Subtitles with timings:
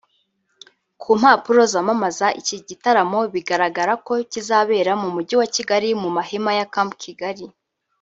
[1.01, 6.65] Ku mpapuro zamamaza iki igitaramo bigaragara ko kizabera mu mugi wa Kigali mu mahema ya
[6.73, 7.45] “Camp Kigali”